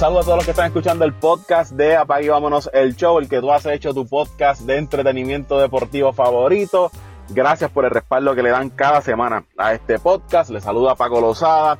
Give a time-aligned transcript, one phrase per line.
[0.00, 3.28] saludo a todos los que están escuchando el podcast de Apague Vámonos el Show, el
[3.28, 6.90] que tú has hecho tu podcast de entretenimiento deportivo favorito.
[7.28, 10.48] Gracias por el respaldo que le dan cada semana a este podcast.
[10.48, 11.78] Les saluda Paco Lozada.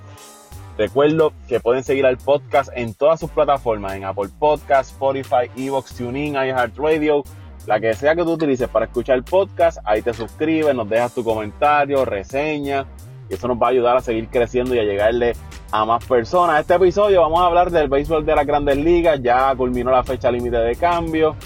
[0.77, 5.95] Recuerdo que pueden seguir al podcast en todas sus plataformas, en Apple Podcast, Spotify, Evox,
[5.95, 7.23] TuneIn, iHeartRadio,
[7.67, 9.79] la que sea que tú utilices para escuchar el podcast.
[9.83, 12.85] Ahí te suscribes, nos dejas tu comentario, reseña,
[13.31, 15.33] y eso nos va a ayudar a seguir creciendo y a llegarle
[15.73, 16.61] a más personas.
[16.61, 19.21] Este episodio vamos a hablar del béisbol de las grandes ligas.
[19.23, 21.37] Ya culminó la fecha límite de cambio.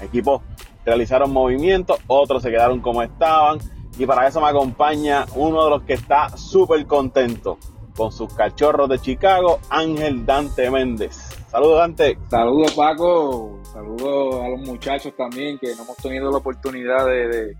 [0.00, 0.42] Equipos
[0.84, 3.58] realizaron movimientos, otros se quedaron como estaban.
[3.98, 7.58] Y para eso me acompaña uno de los que está súper contento
[7.96, 11.28] con sus cachorros de Chicago, Ángel Dante Méndez.
[11.50, 12.18] Saludos, Dante.
[12.30, 13.60] Saludos, Paco.
[13.72, 17.54] Saludos a los muchachos también que no hemos tenido la oportunidad de,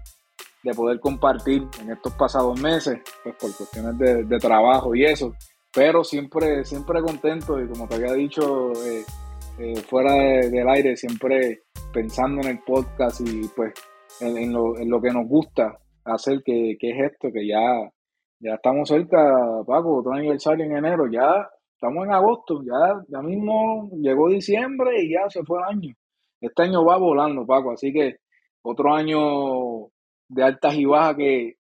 [0.75, 5.35] poder compartir en estos pasados meses, pues por cuestiones de, trabajo y eso.
[5.75, 9.05] Pero siempre, siempre contento y como te había dicho eh,
[9.59, 13.73] eh, fuera del aire, siempre pensando en el podcast y pues
[14.21, 17.91] en, lo, que nos gusta hacer, que, que es esto, que ya
[18.43, 23.89] ya estamos cerca, Paco, otro aniversario en enero, ya estamos en agosto, ya, ya mismo
[24.01, 25.95] llegó diciembre y ya se fue el año.
[26.41, 28.17] Este año va volando, Paco, así que
[28.63, 29.91] otro año
[30.29, 31.55] de altas y bajas que,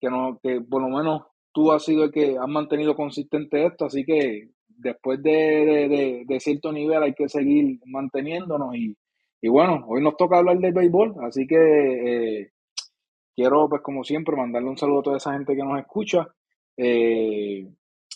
[0.00, 1.22] que, no, que por lo menos
[1.58, 6.70] tú has sido el que has mantenido consistente esto, así que después de, de, cierto
[6.70, 8.96] nivel hay que seguir manteniéndonos y,
[9.42, 12.50] y, bueno, hoy nos toca hablar del béisbol, así que eh,
[13.34, 16.28] quiero, pues como siempre, mandarle un saludo a toda esa gente que nos escucha
[16.76, 17.66] eh,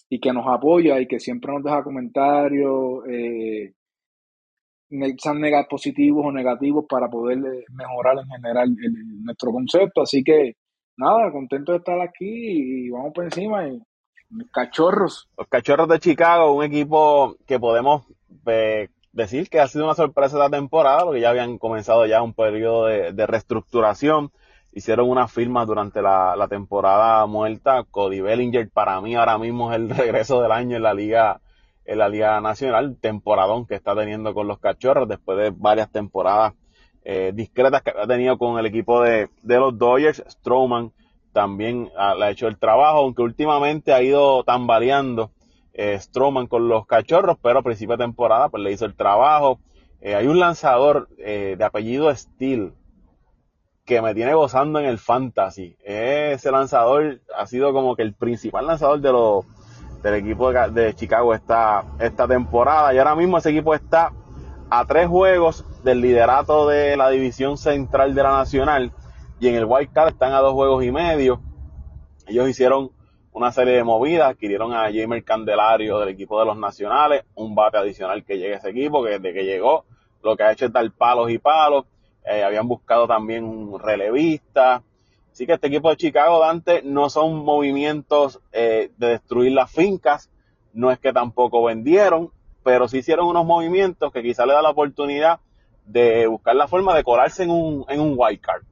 [0.09, 3.73] y que nos apoya y que siempre nos deja comentarios, eh,
[5.19, 8.77] sean positivos o negativos para poder eh, mejorar en general
[9.25, 10.03] nuestro concepto.
[10.03, 10.55] Así que
[10.97, 13.67] nada, contento de estar aquí y vamos por encima.
[13.69, 13.83] Y,
[14.31, 15.29] los cachorros.
[15.37, 18.07] Los cachorros de Chicago, un equipo que podemos
[18.47, 22.33] eh, decir que ha sido una sorpresa la temporada, porque ya habían comenzado ya un
[22.33, 24.33] periodo de reestructuración
[24.73, 27.85] hicieron una firma durante la, temporada muerta.
[27.91, 31.41] Cody Bellinger para mí ahora mismo es el regreso del año en la liga
[31.85, 36.55] en la liga nacional, temporadón que está teniendo con los cachorros después de varias temporadas
[37.05, 40.23] eh, discretas que ha tenido con el equipo de, los Dodgers.
[40.29, 40.93] Strowman
[41.33, 45.31] también le ha hecho el trabajo, aunque últimamente ha ido tambaleando
[45.75, 49.59] eh, Strowman con los cachorros, pero a principio de temporada pues le hizo el trabajo.
[50.01, 52.75] Eh, hay un lanzador eh, de apellido Steel
[53.85, 55.77] que me tiene gozando en el fantasy.
[55.83, 59.13] Ese lanzador ha sido como que el principal lanzador de
[60.03, 62.93] del equipo de, Chicago esta, esta temporada.
[62.93, 64.13] Y ahora mismo ese equipo está
[64.69, 68.93] a tres juegos del liderato de la división central de la nacional.
[69.41, 71.41] Y en el White Card están a dos juegos y medio.
[72.27, 72.91] Ellos hicieron
[73.33, 77.79] una serie de movidas, adquirieron a Jamer Candelario del equipo de los nacionales, un bate
[77.79, 79.85] adicional que llegue a ese equipo, que desde que llegó
[80.23, 81.87] lo que ha hecho es dar palos y palos.
[82.25, 84.83] Eh, habían buscado también un relevista.
[85.33, 90.31] Así que este equipo de Chicago, Dante, no son movimientos eh, de destruir las fincas,
[90.75, 92.31] no es que tampoco vendieron,
[92.63, 95.41] pero sí hicieron unos movimientos que quizá le da la oportunidad
[95.85, 98.63] de buscar la forma de colarse en un, en un wild card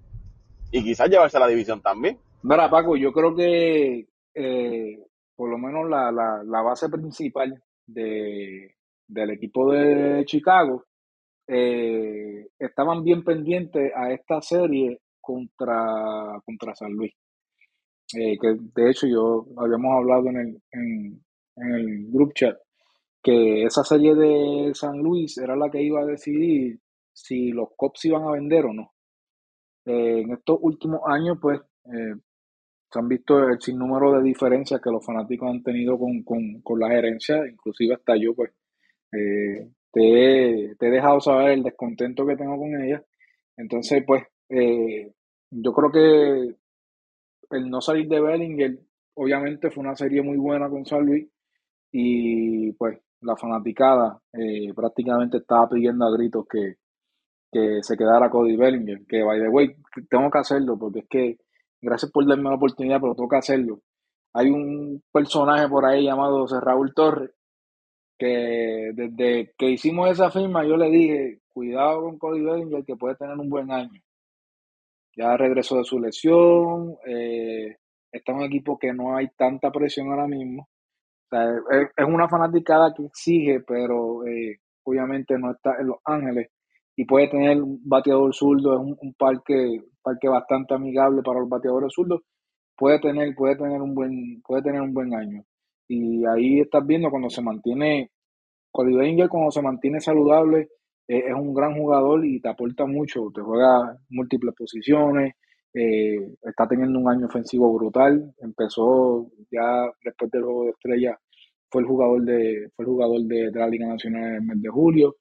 [0.72, 2.18] y quizás llevarse a la división también.
[2.42, 4.98] Mira, Paco, yo creo que eh,
[5.36, 8.76] por lo menos la, la, base principal de,
[9.08, 10.84] del equipo de Chicago
[11.46, 17.12] eh, estaban bien pendientes a esta serie contra, contra San Luis.
[18.14, 21.24] Eh, que de hecho yo habíamos hablado en el, en,
[21.56, 22.56] el group chat
[23.22, 26.78] que esa serie de San Luis era la que iba a decidir
[27.22, 28.92] si los Cops iban a vender o no.
[29.86, 35.04] Eh, en estos últimos años, pues, se han visto el sinnúmero de diferencias que los
[35.04, 38.52] fanáticos han tenido con, con, con la gerencia, inclusive hasta yo, pues,
[39.92, 43.02] te, he dejado saber el descontento que tengo con ella.
[43.56, 45.12] Entonces, pues, eh,
[45.50, 46.56] yo creo que
[47.56, 48.78] el no salir de Bellinger,
[49.14, 51.28] obviamente fue una serie muy buena con San Luis
[51.92, 56.76] y pues la fanaticada eh, prácticamente estaba pidiendo a gritos que,
[57.50, 59.74] que se quedara Cody Bellinger, que by the way,
[60.08, 61.36] tengo que hacerlo porque es que
[61.80, 63.80] gracias por darme la oportunidad, pero tengo que hacerlo.
[64.32, 67.30] Hay un personaje por ahí llamado José Raúl Torres
[68.18, 73.16] que desde que hicimos esa firma yo le dije, cuidado con Cody Bellinger que puede
[73.16, 74.00] tener un buen año.
[75.16, 77.78] Ya regresó de su lesión, eh,
[78.12, 80.68] está en un equipo que no hay tanta presión ahora mismo.
[81.32, 86.50] es, una fanaticada que exige, pero eh, obviamente no está en Los Ángeles
[87.00, 91.94] y puede tener un bateador zurdo, es un, parque, parque bastante amigable para los bateadores
[91.94, 92.20] zurdos.
[92.76, 95.42] Puede tener, puede tener un buen, puede tener un buen año.
[95.88, 98.10] Y ahí estás viendo cuando se mantiene
[98.70, 100.68] Cody cuando se mantiene saludable
[101.08, 105.32] eh, es un gran jugador y te aporta mucho, te juega múltiples posiciones,
[105.72, 111.18] eh, está teniendo un año ofensivo brutal, empezó ya después del juego de estrella,
[111.70, 114.68] fue el jugador de, fue el jugador de, la Liga Nacional en el mes de
[114.68, 115.16] julio.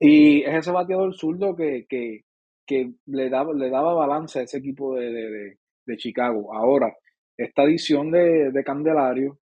[0.00, 2.22] Y es ese bateador zurdo que, que,
[2.66, 5.56] que le, daba, le daba balance a ese equipo de,
[5.86, 6.54] de Chicago.
[6.54, 6.94] Ahora,
[7.36, 9.38] esta edición de, de Candelario,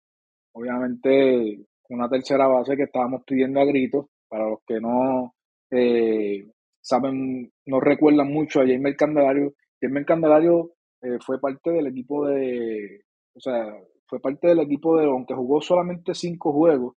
[0.52, 5.34] obviamente una tercera base que estábamos pidiendo a gritos, para los que no
[5.70, 6.46] eh,
[6.80, 9.54] saben, no recuerdan mucho a Jaime Candelario.
[9.80, 10.72] Jaime Candelario
[11.02, 13.02] eh, fue parte del equipo de,
[13.34, 13.74] o sea,
[14.06, 16.94] fue parte del equipo de, aunque jugó solamente cinco juegos,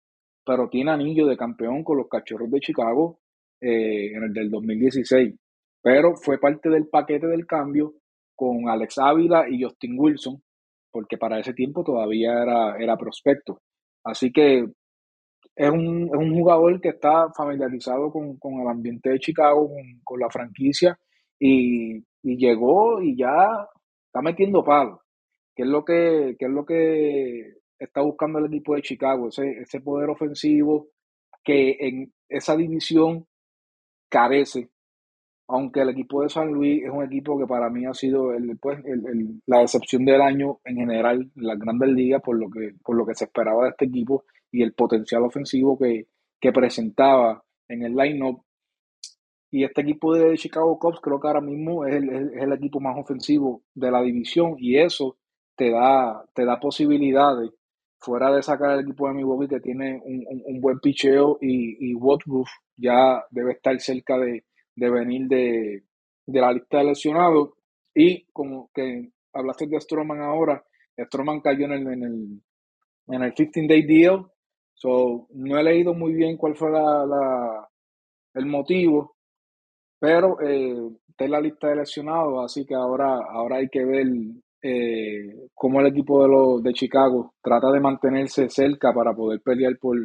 [0.45, 3.19] pero tiene anillo de campeón con los Cachorros de Chicago
[3.63, 5.35] eh, en el del 2016.
[5.81, 7.93] Pero fue parte del paquete del cambio
[8.35, 10.41] con Alex Ávila y Justin Wilson,
[10.91, 13.61] porque para ese tiempo todavía era, era prospecto.
[14.03, 14.65] Así que
[15.55, 19.71] es un, es un jugador que está familiarizado con, el ambiente de Chicago,
[20.03, 20.97] con, la franquicia,
[21.39, 23.47] y, llegó y ya
[24.07, 24.99] está metiendo palos,
[25.55, 29.79] que es lo que, es lo que está buscando el equipo de Chicago, ese, ese
[29.81, 30.87] poder ofensivo
[31.43, 33.25] que en esa división
[34.13, 34.69] carece
[35.47, 38.57] aunque el equipo de San Luis es un equipo que para mí ha sido el,
[38.59, 38.79] pues,
[39.45, 43.05] la decepción del año en general en las grandes ligas por lo que, por lo
[43.05, 46.07] que se esperaba de este equipo y el potencial ofensivo que,
[46.53, 48.43] presentaba en el line-up.
[49.49, 53.63] Y este equipo de Chicago Cubs creo que ahora mismo es el, equipo más ofensivo
[53.73, 55.17] de la división y eso
[55.55, 57.51] te da, te da posibilidades
[58.03, 62.49] fuera de sacar el equipo de Milwaukee que tiene un, buen picheo y, y Woodruff
[62.77, 64.43] ya debe estar cerca de,
[64.75, 65.83] de venir de,
[66.27, 67.51] la lista de lesionados.
[67.93, 70.63] Y como que hablaste de Stroman ahora,
[70.97, 72.41] Stroman cayó en el, en el,
[73.07, 74.25] en el 15 day deal.
[74.73, 77.69] So, no he leído muy bien cuál fue la,
[78.33, 79.15] el motivo,
[79.99, 80.75] pero eh,
[81.07, 84.07] está en la lista de lesionados, así que ahora, ahora hay que ver
[84.63, 89.77] eh, cómo el equipo de, los, de Chicago trata de mantenerse cerca para poder pelear
[89.77, 89.97] por,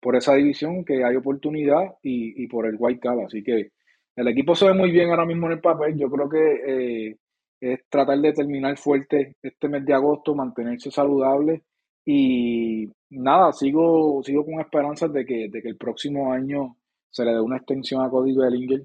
[0.00, 3.20] por esa división, que hay oportunidad y, y por el White Card.
[3.26, 3.70] Así que
[4.16, 5.98] el equipo se ve muy bien ahora mismo en el papel.
[5.98, 7.16] Yo creo que eh,
[7.60, 11.62] es tratar de terminar fuerte este mes de agosto, mantenerse saludable
[12.06, 16.76] y nada, sigo, sigo con esperanzas de que, de que el próximo año
[17.10, 18.82] se le dé una extensión a Cody Bellinger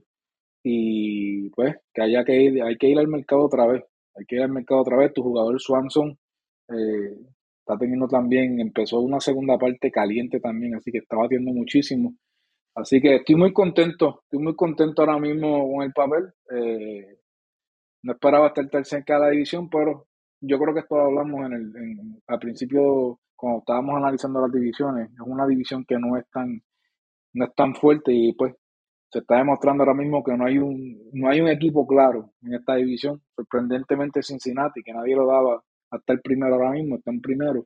[0.64, 3.84] y pues que haya que ir, hay que ir al mercado otra vez.
[4.20, 5.14] Hay que al mercado otra vez.
[5.14, 6.18] Tu jugador Swanson
[6.68, 7.18] eh,
[7.60, 12.16] está teniendo también, empezó una segunda parte caliente también, así que está batiendo muchísimo.
[12.76, 16.34] Así que estoy muy contento, estoy muy contento ahora mismo con el papel.
[16.52, 17.18] Eh,
[18.04, 20.08] no esperaba estar tan cerca de la división, pero
[20.42, 25.10] yo creo que esto lo hablamos en el, al principio cuando estábamos analizando las divisiones.
[25.12, 26.62] Es una división que no es tan,
[27.34, 28.54] no es tan fuerte y pues
[29.12, 32.54] se está demostrando ahora mismo que no hay un, no hay un equipo claro en
[32.54, 33.22] esta división.
[33.36, 37.66] Sorprendentemente Cincinnati, que nadie lo daba hasta el primero ahora mismo, está en primero.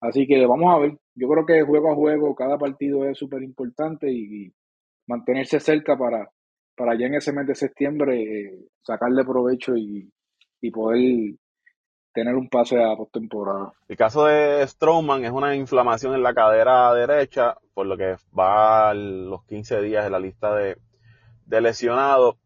[0.00, 0.98] Así que vamos a ver.
[1.14, 4.52] Yo creo que juego a juego cada partido es súper importante y,
[5.06, 6.28] mantenerse cerca para,
[6.76, 10.10] para ya en ese mes de septiembre eh, sacarle provecho y,
[10.72, 11.34] poder
[12.12, 13.72] tener un pase a postemporada.
[13.88, 18.92] El caso de Strowman es una inflamación en la cadera derecha, por lo que va
[18.94, 20.76] los 15 días en la lista de,
[21.46, 22.36] de lesionados.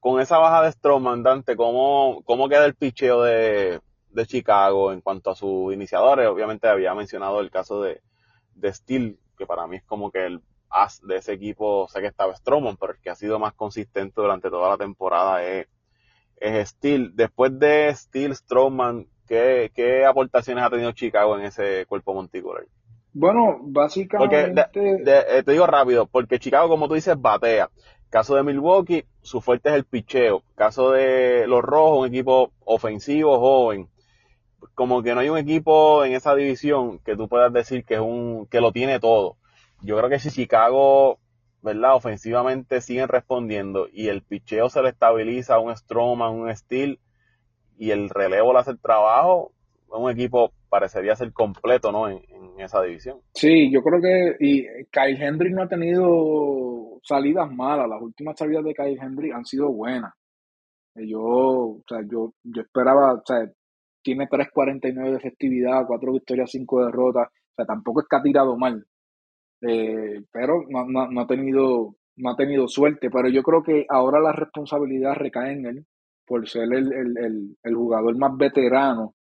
[0.00, 3.80] Con esa baja de Strowman, Dante, ¿cómo, cómo queda el picheo de,
[4.12, 6.28] de Chicago en cuanto a sus iniciadores.
[6.28, 8.02] Obviamente había mencionado el caso de,
[8.54, 12.06] de Steel, que para mí es como que el as de ese equipo, sé que
[12.06, 15.68] estaba Stroman, pero el que ha sido más consistente durante toda la temporada es,
[16.36, 17.14] es Steel.
[17.14, 22.64] Después de Steel, Stroman, ¿qué, ¿qué, aportaciones ha tenido Chicago en ese cuerpo monticular?
[23.12, 24.64] Bueno, básicamente...
[24.74, 27.70] Eh, te digo rápido, porque Chicago, como tú dices, batea.
[28.10, 30.42] Caso de Milwaukee, su fuerte es el picheo.
[30.54, 33.88] Caso de los Rojos, un equipo ofensivo, joven
[34.74, 38.00] como que no hay un equipo en esa división que tú puedas decir que es
[38.00, 39.36] un que lo tiene todo.
[39.82, 41.18] Yo creo que si Chicago,
[41.62, 41.94] ¿verdad?
[41.94, 47.00] Ofensivamente siguen respondiendo y el picheo se le estabiliza a un Stroman, un Steel
[47.82, 49.50] y el relevo le hace el trabajo,
[49.88, 52.08] un equipo parecería ser completo, ¿no?
[52.08, 52.20] En,
[52.58, 53.18] esa división.
[53.34, 54.62] Sí, yo creo que y
[54.92, 57.88] Kyle Henry no ha tenido salidas malas.
[57.88, 60.14] Las últimas salidas de Kyle Henry han sido buenas.
[60.94, 63.50] Yo, o sea, yo, yo esperaba, o sea,
[64.00, 67.26] tiene 3.49 de efectividad, 4 victorias, 5 derrotas.
[67.26, 68.86] O sea, tampoco es que ha tirado mal.
[69.62, 73.10] Eh, pero no, ha tenido, no ha tenido suerte.
[73.10, 75.86] Pero yo creo que ahora la responsabilidad recae en él
[76.26, 79.14] por ser el, jugador más veterano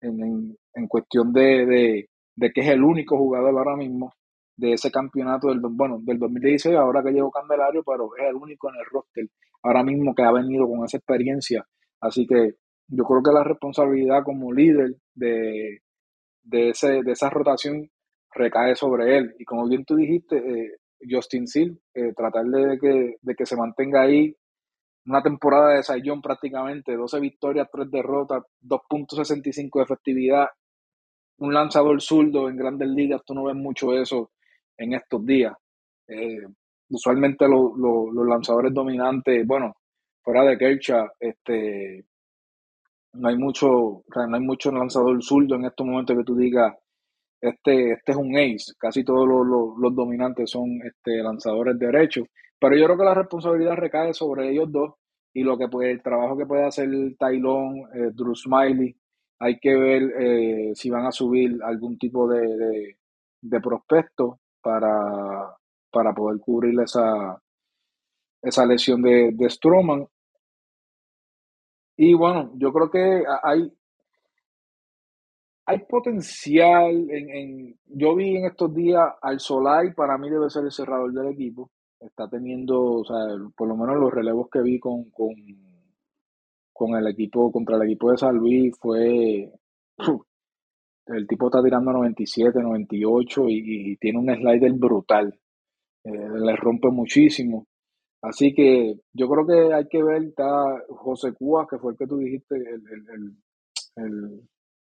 [0.00, 0.56] en,
[0.88, 2.08] cuestión de,
[2.38, 4.12] que es el único jugador ahora mismo
[4.56, 8.68] de ese campeonato del, bueno, del 2016, ahora que llegó Candelario, pero es el único
[8.68, 9.26] en el roster
[9.62, 11.64] ahora mismo que ha venido con esa experiencia.
[12.00, 12.54] Así que
[12.88, 15.78] yo creo que la responsabilidad como líder de,
[16.42, 17.88] de, ese, de esa rotación
[18.34, 19.34] recae sobre él.
[19.38, 20.76] Y como bien tú dijiste, eh,
[21.08, 24.34] Justin Seal, eh, tratar de que, de que se mantenga ahí
[25.06, 30.46] una temporada de Sayón prácticamente, 12 victorias, 3 derrotas, 2.65 de efectividad,
[31.38, 34.30] un lanzador zurdo en grandes ligas, tú no ves mucho eso
[34.76, 35.54] en estos días.
[36.06, 36.46] Eh,
[36.90, 39.74] usualmente los lanzadores dominantes, bueno,
[40.22, 42.04] fuera de Kershaw, este,
[43.14, 46.74] no hay mucho, no hay mucho lanzador zurdo en estos momentos que tú digas,
[47.40, 52.26] este, este es un ace, casi todos los, dominantes son este, lanzadores derechos,
[52.62, 54.94] pero yo creo que la responsabilidad recae sobre ellos dos
[55.34, 56.88] y lo que puede, el trabajo que puede hacer
[57.18, 58.96] Tylon, eh, Drew Smiley,
[59.40, 62.96] hay que ver eh, si van a subir algún tipo de,
[63.40, 65.56] de, prospecto para,
[65.90, 67.36] para poder cubrir esa,
[68.40, 70.06] esa lesión de, de Stroman.
[71.96, 73.72] Y bueno, yo creo que hay,
[75.66, 80.70] hay potencial en, yo vi en estos días al Solay, para mí debe ser el
[80.70, 81.68] cerrador del equipo.
[82.04, 83.16] Está teniendo, o sea,
[83.56, 85.34] por lo menos los relevos que vi con, con,
[86.72, 89.52] con el equipo, contra el equipo de San Luis fue
[91.06, 95.38] el tipo está tirando 97, 98 y, y tiene un slider brutal.
[96.04, 97.66] Eh, le rompe muchísimo.
[98.22, 102.06] Así que yo creo que hay que ver, está José Cuba, que fue el que
[102.06, 103.36] tú dijiste, el,
[103.96, 104.42] el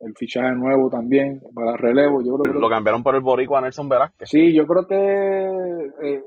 [0.05, 2.23] el fichaje nuevo también para relevo.
[2.23, 4.29] Yo creo que lo cambiaron por el boricua Nelson Velázquez.
[4.29, 6.25] Sí, yo creo que eh,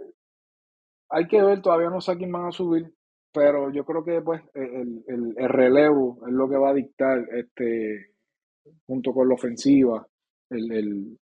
[1.09, 2.93] hay que ver, todavía no sé quién van a subir,
[3.31, 8.13] pero yo creo que pues el, el, relevo es lo que va a dictar este
[8.85, 10.05] junto con la ofensiva
[10.49, 11.17] el,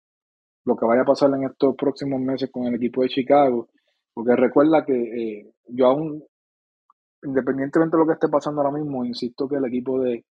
[0.65, 3.69] lo que vaya a pasar en estos próximos meses con el equipo de Chicago,
[4.13, 6.23] porque recuerda que eh, yo aún,
[7.23, 10.25] independientemente de lo que esté pasando ahora mismo, insisto que el equipo de,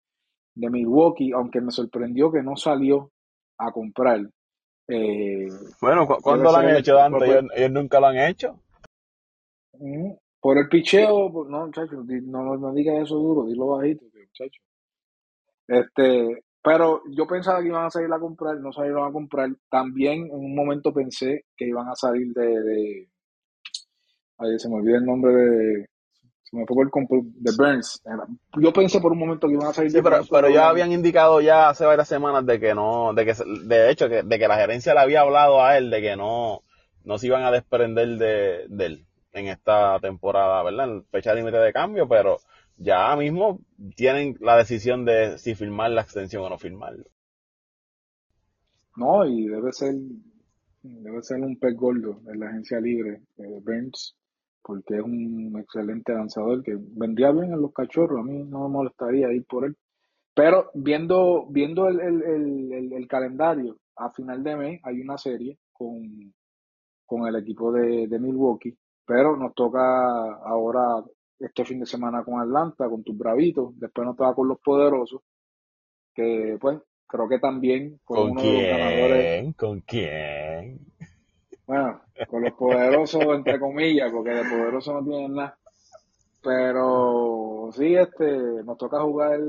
[0.56, 3.12] de Milwaukee, aunque me sorprendió que no salió
[3.58, 4.22] a comprar.
[4.88, 5.48] Eh,
[5.82, 7.30] bueno, ¿cuándo lo han hecho antes?
[7.56, 8.60] ellos, nunca lo han hecho.
[10.42, 14.64] Por el picheo, no, muchachos, no, no digas eso duro, dilo bajito, muchachos.
[15.68, 19.50] Este, pero yo pensaba que iban a salir a comprar, no salieron a comprar.
[19.70, 23.10] También en un momento pensé que iban a salir de, de
[24.40, 25.90] ahí se me olvida el nombre de,
[26.52, 28.02] me fue por de Burns.
[28.58, 31.40] Yo pensé por un momento que iban a salir de pero, pero ya habían indicado
[31.40, 33.34] ya hace varias semanas de que no, de que
[33.64, 36.64] de hecho que, de que la gerencia le había hablado a él de que no,
[37.06, 40.90] no se iban a desprender de, él en esta temporada, ¿verdad?
[40.90, 42.38] En fecha límite de cambio, pero
[42.78, 43.60] ya mismo
[43.96, 47.06] tienen la decisión de si firmar la extensión o no firmarlo.
[48.96, 49.96] No, y debe ser,
[50.82, 53.22] debe ser un pez gordo en la agencia libre.
[53.38, 54.16] de Burns
[54.64, 58.70] porque es un excelente lanzador que vendría bien en los cachorros, a mí no me
[58.70, 59.76] molestaría ir por él.
[60.34, 66.34] Pero viendo, viendo el, el, el, calendario, a final de mes hay una serie con,
[67.06, 69.80] con el equipo de, de, Milwaukee, pero nos toca
[70.44, 71.04] ahora
[71.40, 75.22] este fin de semana con Atlanta, con tus bravitos, después nos toca con los poderosos,
[76.14, 78.54] que pues creo que también ¿Con uno quién?
[78.54, 79.56] de los ganadores.
[79.56, 80.80] ¿Con quién?
[81.66, 85.58] Bueno, con los poderosos, entre comillas, porque de poderosos no tienen nada.
[86.44, 89.40] Pero sí, este, nos toca jugar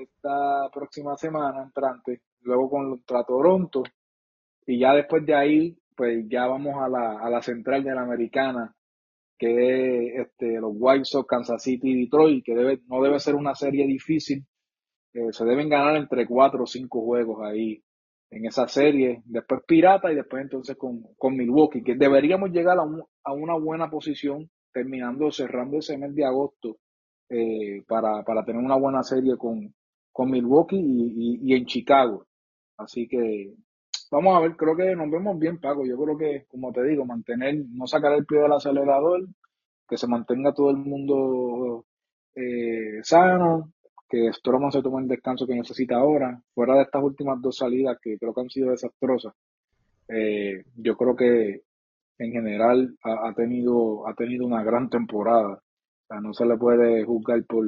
[0.00, 3.82] esta próxima semana entrante, luego contra Toronto,
[4.66, 8.02] y ya después de ahí, pues ya vamos a la, a la central de la
[8.02, 8.74] americana,
[9.40, 13.54] que es este, los White Sox, Kansas City y Detroit, que no debe ser una
[13.54, 14.44] serie difícil.
[15.14, 17.82] Eh, se deben ganar entre cuatro o cinco juegos ahí
[18.30, 23.32] en esa serie, después Pirata y después entonces con, con Milwaukee, que deberíamos llegar a,
[23.32, 26.76] una buena posición terminando, cerrando ese mes de agosto
[27.28, 29.74] eh, para, para, tener una buena serie con,
[30.12, 32.26] con Milwaukee y, en Chicago.
[32.76, 33.54] Así que
[34.10, 35.84] vamos a ver, creo que nos vemos bien, Paco.
[35.86, 39.26] Yo creo que, como te digo, mantener, no sacar el pie del acelerador,
[39.88, 41.86] que se mantenga todo el mundo
[42.34, 43.72] eh, sano,
[44.08, 47.98] que Stroman se tome el descanso que necesita ahora, fuera de estas últimas dos salidas
[48.02, 49.34] que creo que han sido desastrosas,
[50.08, 51.62] eh, yo creo que
[52.18, 55.62] en general ha, tenido, ha tenido una gran temporada.
[56.08, 57.64] O no se le puede juzgar por,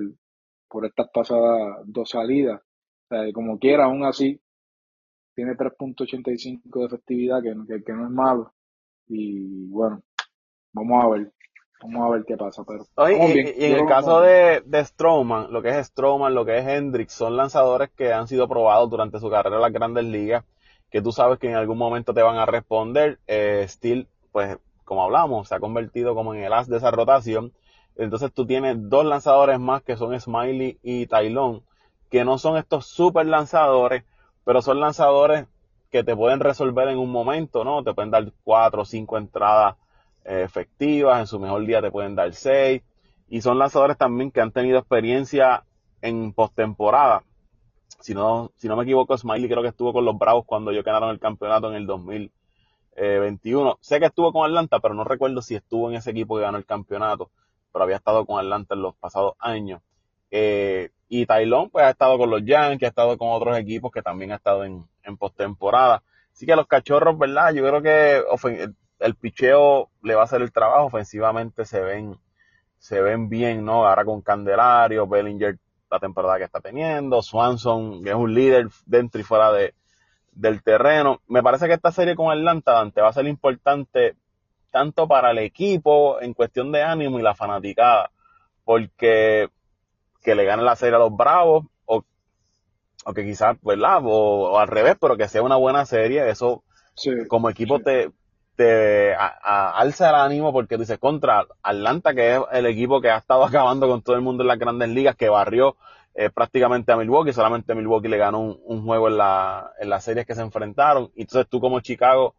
[0.68, 2.60] por estas pasadas dos salidas.
[3.34, 4.40] Como quiera, aún así,
[5.34, 8.52] tiene 3.85 de efectividad, que, que, que no es malo.
[9.08, 10.02] Y bueno,
[10.72, 11.32] vamos a ver.
[11.82, 12.84] Vamos a ver qué pasa, pero.
[13.10, 17.12] y, en el caso de, de Strowman, lo que es Strowman, lo que es Hendrix,
[17.12, 20.44] son lanzadores que han sido probados durante su carrera en las grandes ligas
[20.92, 23.18] que tú sabes que en algún momento te van a responder.
[23.26, 27.52] Eh, Steel, pues como hablamos, se ha convertido como en el as de esa rotación.
[27.96, 31.62] Entonces tú tienes dos lanzadores más que son Smiley y Tylon,
[32.10, 34.04] que no son estos super lanzadores,
[34.44, 35.46] pero son lanzadores
[35.90, 37.82] que te pueden resolver en un momento, ¿no?
[37.82, 39.76] Te pueden dar cuatro o cinco entradas
[40.24, 42.82] eh, efectivas, en su mejor día te pueden dar seis.
[43.28, 45.64] Y son lanzadores también que han tenido experiencia
[46.00, 47.24] en postemporada
[48.02, 50.84] si no, si no me equivoco, Smiley creo que estuvo con los Bravos cuando ellos
[50.84, 53.78] ganaron el campeonato en el 2021.
[53.80, 56.58] Sé que estuvo con Atlanta, pero no recuerdo si estuvo en ese equipo que ganó
[56.58, 57.30] el campeonato,
[57.72, 59.80] pero había estado con Atlanta en los pasados años.
[60.32, 64.00] Eh, y Tylon, pues ha estado con los Yankees, ha estado con otros equipos que
[64.00, 66.02] también ha estado en, en postemporada.
[66.32, 67.52] Así que los cachorros, ¿verdad?
[67.52, 68.24] Yo creo que
[68.62, 72.16] el, el picheo le va a hacer el trabajo, ofensivamente se ven,
[72.78, 73.86] se ven bien, ¿no?
[73.86, 75.58] Ahora con Candelario, Bellinger
[75.90, 77.20] la temporada que está teniendo.
[77.20, 79.74] Swanson, que es un líder dentro y fuera de,
[80.32, 81.20] del terreno.
[81.28, 84.16] Me parece que esta serie con Atlanta, Dante, va a ser importante
[84.70, 88.10] tanto para el equipo en cuestión de ánimo y la fanaticada,
[88.64, 89.50] porque
[90.22, 92.04] que le gane la serie a los Bravos o,
[93.04, 94.00] o que quizás, ¿verdad?
[94.04, 96.62] O, al revés, pero que sea una buena serie, eso
[97.28, 98.10] como equipo te,
[98.56, 103.44] te alza el ánimo porque dice contra Atlanta, que es el equipo que ha estado
[103.46, 105.76] acabando con todo el mundo en las grandes ligas, que barrió
[106.14, 110.26] eh, prácticamente a Milwaukee, solamente Milwaukee le ganó un, juego en, la, en las series
[110.26, 111.10] que se enfrentaron.
[111.14, 112.34] Y entonces tú como Chicago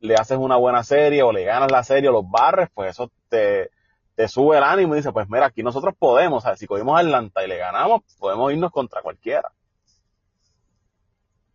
[0.00, 3.10] le haces una buena serie o le ganas la serie o los barres, pues eso
[3.28, 3.70] te,
[4.18, 7.46] te sube el ánimo y dice, pues mira, aquí nosotros podemos, si cogimos Atlanta y
[7.46, 9.48] le ganamos, podemos irnos contra cualquiera.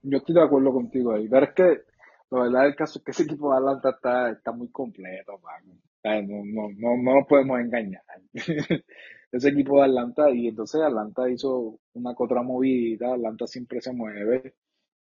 [0.01, 1.81] Yo estoy de acuerdo contigo ahí, pero es que
[2.29, 5.41] la verdad el caso es que ese equipo de Atlanta está, está muy completo,
[6.05, 8.01] No, no, no, no nos podemos engañar.
[9.33, 14.55] ese equipo de Atlanta, y entonces Atlanta hizo una contra movida, Atlanta siempre se mueve.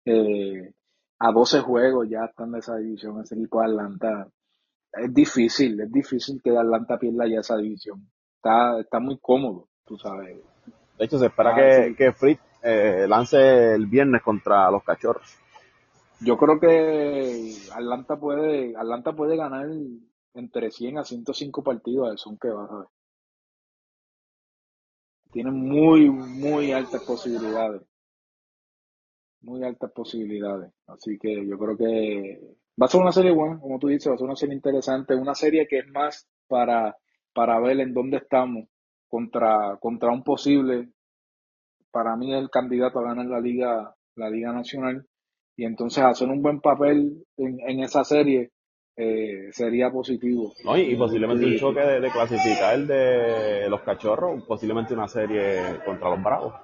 [0.05, 0.73] Eh,
[1.21, 4.29] a 12 juegos ya están de esa división, ese equipo de Atlanta.
[4.93, 8.07] Es difícil, es difícil que Atlanta pierda ya esa división.
[8.37, 10.39] Está, está muy cómodo, tú sabes.
[10.99, 15.39] De hecho, se espera ah, que, que Fritz eh, lance el viernes contra los cachorros.
[16.21, 19.67] Yo creo que Atlanta puede, Atlanta puede ganar
[20.35, 22.89] entre 100 a 105 partidos son que va a ver.
[25.33, 27.83] Tiene muy, muy altas posibilidades.
[29.41, 30.73] Muy altas posibilidades.
[30.87, 34.15] Así que yo creo que va a ser una serie buena, como tú dices, va
[34.15, 35.15] a ser una serie interesante.
[35.15, 36.97] Una serie que es más para,
[37.35, 38.69] para ver en dónde estamos
[39.09, 40.89] contra, contra un posible,
[41.91, 45.07] para mí el candidato a ganar la liga, la liga nacional
[45.57, 48.51] y entonces hacer un buen papel en, esa serie
[48.97, 50.53] eh, sería positivo.
[50.77, 56.23] y, posiblemente un choque de, clasificar el de los cachorros, posiblemente una serie contra los
[56.23, 56.55] bravos,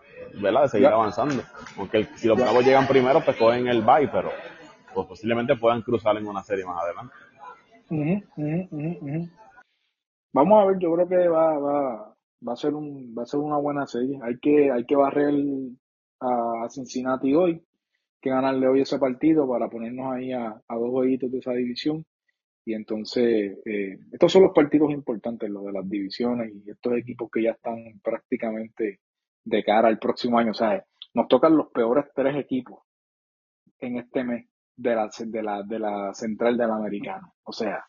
[0.40, 0.62] ¿verdad?
[0.62, 1.42] De seguir avanzando.
[1.76, 4.30] Porque si los bravos llegan primero, pues cogen el bye, pero
[4.98, 7.14] pues posiblemente puedan cruzar en una serie más adelante.
[10.32, 13.38] Vamos a ver, yo creo que va, va, va a ser un, va a ser
[13.38, 14.18] una buena serie.
[14.22, 15.32] Hay que, hay que barrer
[16.20, 17.62] a Cincinnati hoy
[18.20, 22.04] que ganarle hoy ese partido para ponernos ahí a, dos jueguitos de esa división.
[22.64, 27.30] Y entonces, eh, estos son los partidos importantes, los de las divisiones y estos equipos
[27.30, 28.98] que ya están prácticamente
[29.44, 30.50] de cara al próximo año.
[30.50, 30.84] O sea,
[31.14, 32.82] nos tocan los peores tres equipos
[33.78, 37.34] en este mes de la, de la, de la central del americano.
[37.42, 37.84] O sea,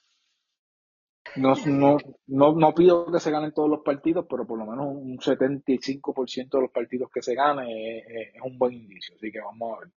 [1.36, 1.97] no, no,
[2.28, 6.49] no, no pido que se ganen todos los partidos, pero por lo menos un 75%
[6.49, 9.15] de los partidos que se ganen es, un buen indicio.
[9.15, 9.89] Así que vamos a ver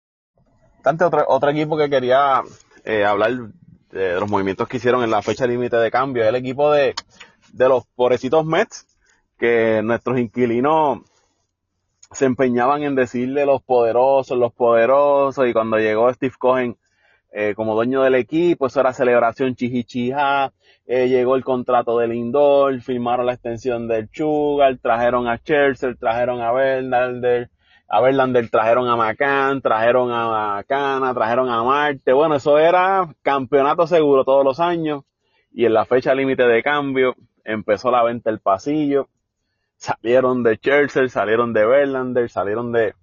[1.04, 2.42] otro, otro equipo que quería
[2.84, 3.32] eh, hablar
[3.90, 6.94] de los movimientos que hicieron en la fecha límite de cambio, es el equipo de,
[7.52, 8.86] de los pobrecitos Mets,
[9.38, 11.00] que nuestros inquilinos
[12.12, 16.76] se empeñaban en decirle los poderosos, los poderosos, y cuando llegó Steve Cohen
[17.32, 20.52] eh, como dueño del equipo, eso era celebración chichichija,
[20.86, 26.40] eh, llegó el contrato del Lindor, firmaron la extensión del Sugar, trajeron a Churchill, trajeron
[26.40, 27.50] a Bernalder,
[27.92, 32.12] a Verlander trajeron a Macán, trajeron a Cana, trajeron a Marte.
[32.12, 35.02] Bueno, eso era campeonato seguro todos los años.
[35.52, 39.08] Y en la fecha límite de cambio empezó la venta del pasillo.
[39.80, 42.94] Salieron de Churchill, salieron de Verlander, salieron de,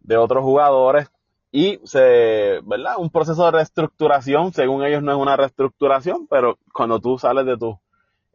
[0.00, 1.10] de otros jugadores.
[1.50, 2.94] Y se, ¿verdad?
[2.98, 7.58] Un proceso de reestructuración, según ellos no es una reestructuración, pero cuando tú sales de
[7.58, 7.74] tus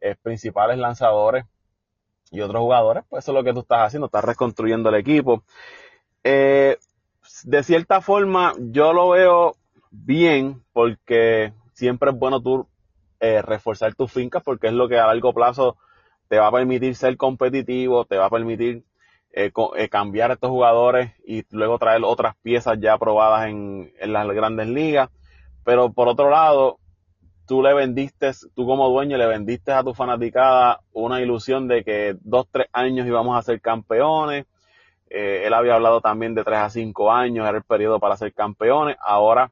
[0.01, 1.45] eh, principales lanzadores
[2.29, 5.43] y otros jugadores, pues eso es lo que tú estás haciendo, estás reconstruyendo el equipo.
[6.25, 6.77] Eh,
[7.43, 9.55] de cierta forma, yo lo veo
[9.91, 12.67] bien porque siempre es bueno tú
[13.21, 15.77] eh, reforzar tus fincas porque es lo que a largo plazo
[16.27, 18.83] te va a permitir ser competitivo, te va a permitir
[19.33, 24.27] eh, eh, cambiar estos jugadores y luego traer otras piezas ya probadas en, en las
[24.27, 25.09] grandes ligas.
[25.63, 26.79] Pero por otro lado,
[27.47, 32.17] tú le vendiste, tú como dueño le vendiste a tu fanaticada una ilusión de que
[32.21, 34.45] dos, tres años íbamos a ser campeones.
[35.09, 38.33] Eh, él había hablado también de tres a cinco años, era el periodo para ser
[38.33, 38.97] campeones.
[38.99, 39.51] Ahora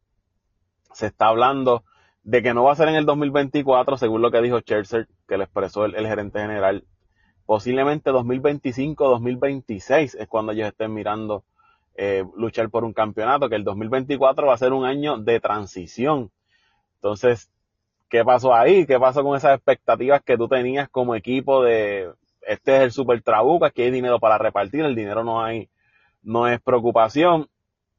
[0.91, 1.83] se está hablando
[2.25, 5.37] de que no va a ser en el 2024, según lo que dijo Scherzer, que
[5.37, 6.83] le expresó el, gerente general.
[7.45, 11.43] Posiblemente 2025, 2026 es cuando ellos estén mirando
[11.93, 16.31] eh, luchar por un campeonato, que el 2024 va a ser un año de transición.
[16.95, 17.51] Entonces,
[18.09, 18.87] ¿qué pasó ahí?
[18.87, 22.09] ¿Qué pasó con esas expectativas que tú tenías como equipo de
[22.41, 25.69] este es el super trabuca, que hay dinero para repartir, el dinero no hay,
[26.23, 27.47] no es preocupación.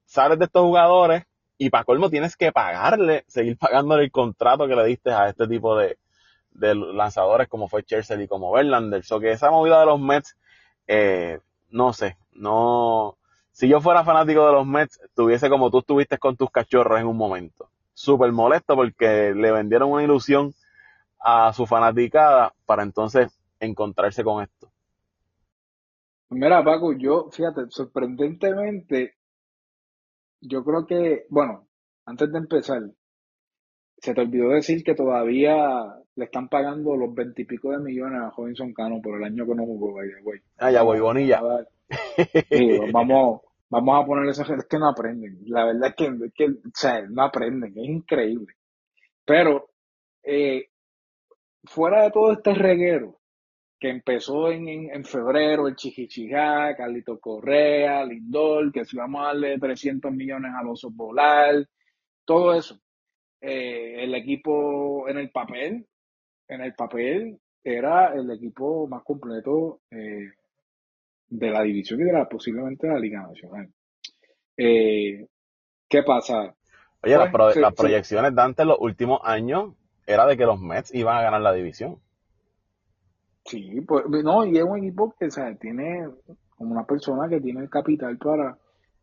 [0.05, 1.25] Sales de estos jugadores,
[1.59, 5.49] y para colmo tienes que pagarle, seguir pagándole el contrato que le diste a este
[5.49, 5.97] tipo de,
[6.53, 9.05] lanzadores como fue Chelsea y como Verlander.
[9.05, 10.37] So que esa movida de los Mets,
[10.87, 11.41] eh,
[11.71, 13.17] no sé, no,
[13.53, 17.07] si yo fuera fanático de los Mets, tuviese como tú estuviste con tus cachorros en
[17.07, 17.71] un momento.
[17.95, 20.55] Súper molesto porque le vendieron una ilusión
[21.19, 24.71] a su fanaticada para entonces encontrarse con esto.
[26.29, 29.16] Mira, Paco, yo, fíjate, sorprendentemente,
[30.49, 31.67] yo creo que, bueno,
[32.05, 32.83] antes de empezar,
[33.99, 35.57] se te olvidó decir que todavía
[36.15, 39.65] le están pagando los veintipico de millones a Robinson Cano por el año que no
[39.65, 40.41] jugó, güey.
[40.59, 41.41] Ah, ya voy, Bonilla.
[42.93, 45.39] vamos, vamos a poner esa gente, es que no aprenden.
[45.47, 48.55] La verdad es que, que o sea, no aprenden, es increíble.
[49.25, 49.71] Pero,
[50.23, 50.69] eh,
[51.65, 53.19] fuera de todo este reguero,
[53.87, 59.61] que empezó en, en, febrero, el Chichichijá, Carlito Correa, Lindol, que si vamos a darle
[59.61, 61.65] 300 millones a los Polar,
[62.25, 62.81] todo eso.
[63.41, 65.87] Eh, el equipo en el papel,
[66.49, 70.33] en el papel era el equipo más completo eh,
[71.29, 73.69] de la división y de la, posiblemente de la Liga Nacional.
[74.57, 75.29] Eh,
[75.89, 76.57] ¿Qué pasa?
[77.05, 79.75] Oye, las, pues, proyecciones de antes, los últimos años,
[80.09, 82.01] era de que los Mets iban a ganar la división.
[83.47, 85.29] Sí, pues no, y es un equipo que
[85.61, 86.09] tiene
[86.57, 88.59] como una persona que tiene el capital para,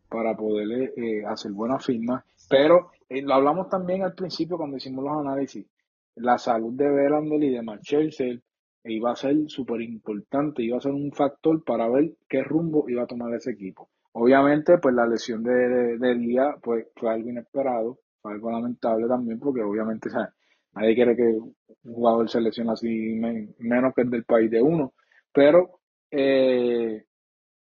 [0.08, 5.04] para poder eh, hacer buenas firmas, pero eh, lo hablamos también al principio cuando hicimos
[5.04, 5.66] los análisis,
[6.16, 8.42] la salud de Verlander y de Marchelsel
[8.84, 13.04] iba a ser súper importante, iba a ser un factor para ver qué rumbo iba
[13.04, 13.88] a tomar ese equipo.
[14.12, 19.40] Obviamente, pues la lesión de, de, Día pues, fue algo inesperado, fue algo lamentable también,
[19.40, 20.10] porque obviamente,
[20.74, 22.88] Nadie quiere que un jugador se lesione así
[23.58, 24.94] menos que el del país de uno.
[25.32, 27.04] Pero eh,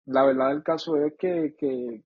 [0.06, 2.02] la verdad del caso es que, que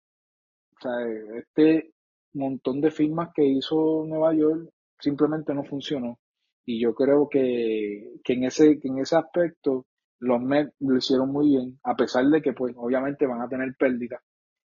[1.35, 1.93] este
[2.33, 6.19] montón de firmas que hizo Nueva York simplemente no funcionó.
[6.65, 9.85] Y yo creo que, que, en, ese, en ese aspecto
[10.19, 13.75] los Mets lo hicieron muy bien, a pesar de que pues obviamente van a tener
[13.77, 14.21] pérdidas.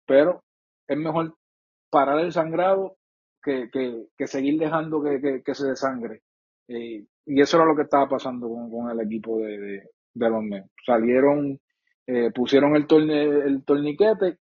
[0.06, 0.44] Pero
[0.88, 1.36] es mejor
[1.90, 2.98] parar el sangrado
[3.44, 6.22] que, que, que seguir dejando que, que se desangre.
[6.68, 10.70] Eh, y eso era lo que estaba pasando con, el equipo de, de, los Mets.
[10.86, 11.60] Salieron,
[12.08, 14.38] eh, pusieron el, torne, el torniquete,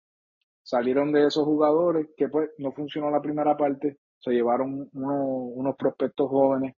[0.62, 6.28] salieron de esos jugadores que pues no funcionó la primera parte, se llevaron unos prospectos
[6.28, 6.74] jóvenes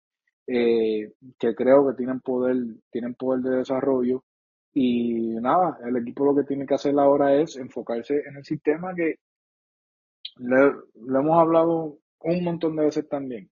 [0.48, 2.58] eh, que creo que tienen poder,
[2.92, 4.24] tienen poder de desarrollo.
[4.74, 8.94] Y nada, el equipo lo que tiene que hacer ahora es enfocarse en el sistema
[8.96, 9.16] que
[10.38, 10.74] le,
[11.20, 13.50] hemos hablado un montón de veces también.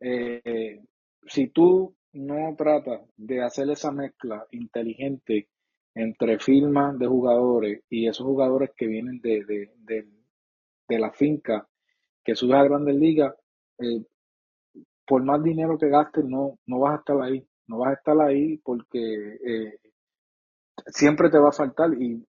[0.00, 0.80] Eh,
[1.26, 5.48] si tú no tratas de hacer esa mezcla inteligente
[5.94, 11.68] entre firmas de jugadores y esos jugadores que vienen de, de, la finca
[12.24, 13.34] que sube a Grandes Ligas,
[13.78, 14.04] eh,
[15.06, 17.46] por más dinero que gastes, no, no vas a estar ahí.
[17.66, 19.78] No vas a estar ahí porque eh,
[20.86, 22.24] siempre te va a faltar y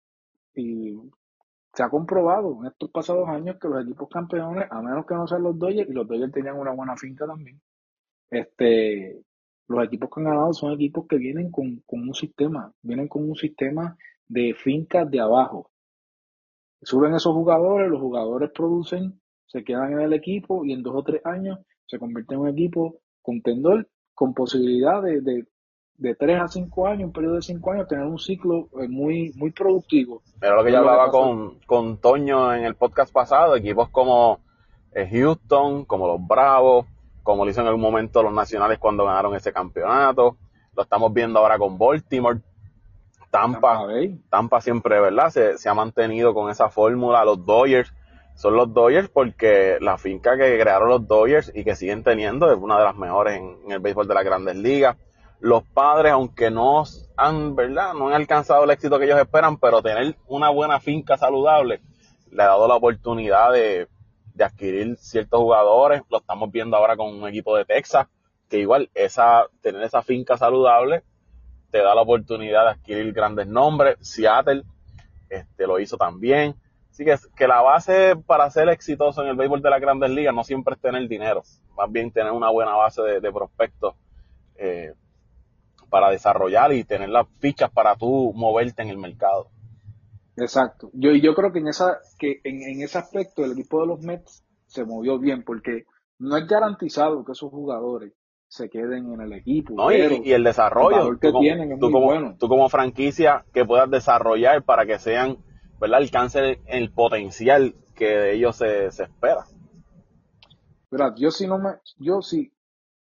[1.77, 5.27] se ha comprobado en estos pasados años que los equipos campeones, a menos que no
[5.27, 7.61] sean los Dodgers, y los Dodgers tenían una buena finca también,
[8.31, 9.21] este,
[9.67, 13.35] los equipos que han ganado son equipos que vienen con, un sistema, vienen con un
[13.35, 13.95] sistema
[14.27, 15.69] de fincas de abajo.
[16.81, 21.03] Suben esos jugadores, los jugadores producen, se quedan en el equipo y en dos o
[21.03, 25.45] tres años se convierte en un equipo contendor con posibilidad de,
[26.17, 29.51] tres a cinco años, un periodo de cinco años, tener un ciclo eh, muy, muy
[29.51, 30.21] productivo.
[30.39, 34.39] Pero lo que yo hablaba con, con Toño en el podcast pasado, equipos como
[34.93, 36.85] eh, Houston, como los Bravos,
[37.23, 40.37] como lo hizo en algún momento los nacionales cuando ganaron ese campeonato.
[40.75, 42.39] Lo estamos viendo ahora con Baltimore.
[43.29, 43.85] Tampa,
[44.29, 45.29] Tampa, siempre, ¿verdad?
[45.29, 47.25] Se, se, ha mantenido con esa fórmula.
[47.25, 47.93] Los Dodgers
[48.37, 52.57] son los Dodgers porque la finca que crearon los Dodgers y que siguen teniendo es
[52.57, 54.95] una de las mejores en, el béisbol de las grandes ligas.
[55.39, 56.83] Los padres, aunque no
[57.15, 57.93] han, ¿verdad?
[57.93, 61.81] No han alcanzado el éxito que ellos esperan, pero tener una buena finca saludable
[62.31, 63.87] le ha dado la oportunidad de,
[64.33, 66.01] de adquirir ciertos jugadores.
[66.09, 68.07] Lo estamos viendo ahora con un equipo de Texas,
[68.49, 71.03] que igual esa, tener esa finca saludable
[71.71, 73.97] te da la oportunidad de adquirir grandes nombres.
[74.01, 74.63] Seattle
[75.29, 76.55] este, lo hizo también.
[76.91, 80.33] Así que, que la base para ser exitoso en el béisbol de las grandes ligas
[80.33, 81.43] no siempre es tener dinero,
[81.75, 83.93] más bien tener una buena base de, prospectos
[84.55, 84.93] eh,
[85.89, 89.49] para desarrollar y tener las fichas para tú moverte en el mercado.
[90.35, 90.89] Exacto.
[90.93, 94.01] Yo, yo creo que en esa, que en, en ese aspecto el equipo de los
[94.01, 95.85] Mets se movió bien porque
[96.19, 98.13] no es garantizado que esos jugadores
[98.47, 99.91] se queden en el equipo.
[99.91, 104.99] y, el desarrollo que tienen tú como, Tú como franquicia que puedas desarrollar para que
[104.99, 105.37] sean,
[105.79, 105.99] ¿verdad?
[105.99, 109.43] Alcance el, potencial que de ellos se, se espera.
[110.89, 112.53] Verdad, yo sí no me, yo sí,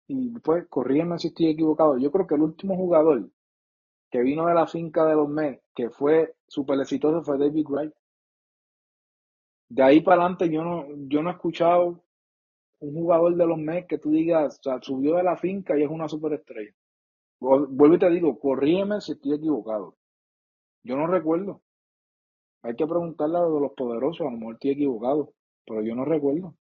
[0.07, 3.29] y pues corrígeme si estoy equivocado, yo creo que el último jugador
[4.11, 7.93] que vino de la finca de los Mets, que fue súper exitoso, fue David Wright.
[9.69, 12.05] De ahí para adelante yo no, yo no he escuchado
[12.81, 16.09] un jugador de los Mets que tú digas, subió de la finca y es una
[16.09, 16.73] superestrella.
[17.41, 19.97] Vuelvo y te digo, corrígeme si estoy equivocado.
[20.85, 21.63] Yo no recuerdo.
[22.63, 25.33] Hay que preguntarle a los poderosos, a lo mejor estoy equivocado,
[25.67, 26.55] pero yo no recuerdo.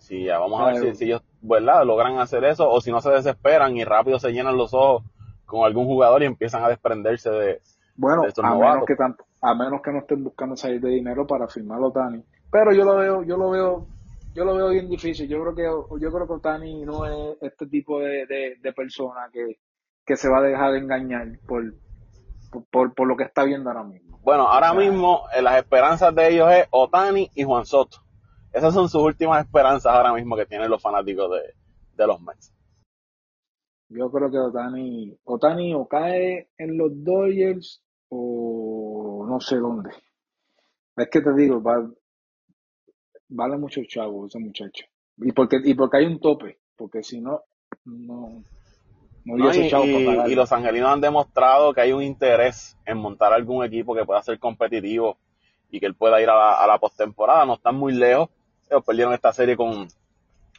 [0.00, 1.84] Sí, ya vamos a ver si, ellos, ¿verdad?
[1.84, 5.04] Logran hacer eso o si no se desesperan y rápido se llenan los ojos
[5.46, 7.60] con algún jugador y empiezan a desprenderse de,
[7.96, 8.96] bueno, a menos que
[9.42, 12.22] a menos que no estén buscando salir de dinero para firmarlo Tani.
[12.50, 13.86] Pero yo lo veo, yo lo veo,
[14.34, 15.28] yo lo veo bien difícil.
[15.28, 20.16] Yo creo que, yo creo que Tani no es este tipo de, de, persona que,
[20.16, 21.74] se va a dejar engañar por,
[22.70, 24.18] por, por, lo que está viendo ahora mismo.
[24.22, 27.98] Bueno, ahora mismo eh, las esperanzas de ellos es Otani y Juan Soto.
[28.52, 31.54] Esas son sus últimas esperanzas ahora mismo que tienen los fanáticos de,
[31.96, 32.52] de los Mets.
[33.88, 39.90] Yo creo que Otani, Otani o cae en los Dodgers o no sé dónde.
[40.96, 41.60] Es que te digo,
[43.28, 44.84] vale mucho chavo ese muchacho.
[45.18, 47.42] Y porque, y porque hay un tope, porque si no,
[47.84, 48.42] no,
[49.24, 53.64] no, y, chavo y, los angelinos han demostrado que hay un interés en montar algún
[53.64, 55.18] equipo que pueda ser competitivo
[55.68, 57.44] y que él pueda ir a la, a la postemporada.
[57.44, 58.28] No están muy lejos.
[58.70, 59.88] Ellos perdieron esta serie con,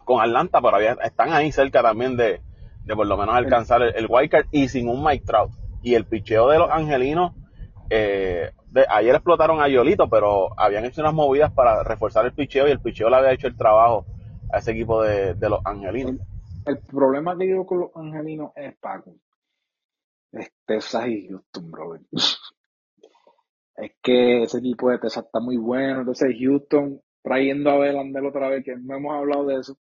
[0.04, 2.42] con Atlanta, pero están ahí cerca también de,
[2.84, 5.52] de por lo menos alcanzar el, el wildcard y sin un Mike Trout.
[5.82, 7.34] Y el picheo de los angelinos
[7.94, 8.52] eh,
[8.88, 12.80] ayer explotaron a Yolito, pero habían hecho unas movidas para reforzar el picheo y el
[12.80, 14.06] picheo le había hecho el trabajo
[14.50, 16.16] a ese equipo de, los angelinos.
[16.66, 19.16] El, problema que yo con los angelinos es Paco.
[20.32, 22.02] Es Texas y Houston, brother.
[23.76, 26.00] es que ese equipo de Texas está muy bueno.
[26.00, 29.78] Entonces Houston trayendo a Belander otra vez, que no hemos hablado de eso.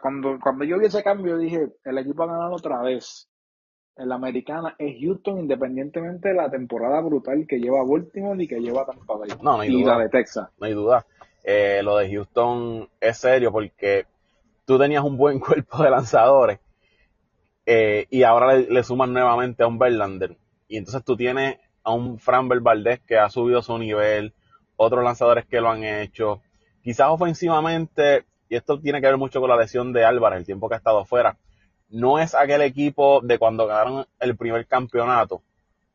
[0.00, 3.28] Cuando, cuando yo vi ese cambio dije, el equipo ha ganado otra vez
[3.96, 8.60] en la americana es Houston, independientemente de la temporada brutal que lleva Baltimore y que
[8.60, 9.30] lleva Tampa Bay.
[9.40, 9.96] No, no hay y duda.
[9.96, 10.48] la de Texas.
[10.58, 11.06] No hay duda.
[11.44, 14.06] Eh, lo de Houston es serio porque
[14.64, 16.58] tú tenías un buen cuerpo de lanzadores
[17.66, 20.36] eh, y ahora le, suman nuevamente a un Verlander.
[20.68, 24.32] Y entonces tú tienes a un Fran Valdez que ha subido su nivel,
[24.76, 26.42] otros lanzadores que lo han hecho.
[26.82, 30.68] Quizás ofensivamente, y esto tiene que ver mucho con la lesión de Álvarez, el tiempo
[30.68, 31.36] que ha estado fuera
[31.94, 35.42] no es aquel equipo de cuando ganaron el primer campeonato,